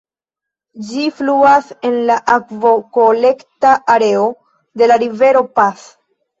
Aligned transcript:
Ĝi 0.87 1.03
fluas 1.19 1.67
en 1.91 1.99
la 2.09 2.17
akvokolekta 2.37 3.77
areo 3.99 4.27
de 4.83 4.91
la 4.93 5.01
rivero 5.07 5.49
Pas. 5.63 5.89